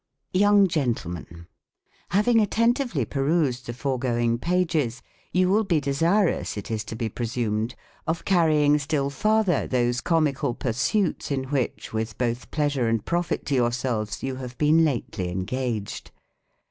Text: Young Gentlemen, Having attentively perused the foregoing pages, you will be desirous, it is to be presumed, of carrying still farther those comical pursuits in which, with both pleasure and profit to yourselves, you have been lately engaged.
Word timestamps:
Young 0.33 0.67
Gentlemen, 0.67 1.45
Having 2.09 2.41
attentively 2.41 3.05
perused 3.05 3.67
the 3.67 3.73
foregoing 3.73 4.39
pages, 4.39 5.03
you 5.31 5.47
will 5.47 5.63
be 5.63 5.79
desirous, 5.79 6.57
it 6.57 6.71
is 6.71 6.83
to 6.85 6.95
be 6.95 7.07
presumed, 7.07 7.75
of 8.07 8.25
carrying 8.25 8.79
still 8.79 9.11
farther 9.11 9.67
those 9.67 10.01
comical 10.01 10.55
pursuits 10.55 11.29
in 11.29 11.43
which, 11.51 11.93
with 11.93 12.17
both 12.17 12.49
pleasure 12.49 12.87
and 12.87 13.05
profit 13.05 13.45
to 13.45 13.53
yourselves, 13.53 14.23
you 14.23 14.37
have 14.37 14.57
been 14.57 14.83
lately 14.83 15.29
engaged. 15.29 16.09